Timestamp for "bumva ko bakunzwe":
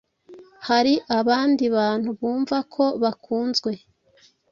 2.19-3.71